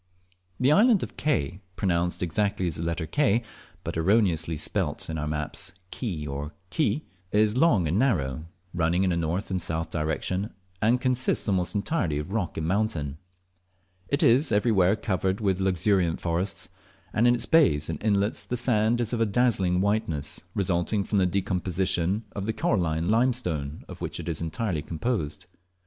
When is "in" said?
5.11-5.19, 9.03-9.11, 17.27-17.35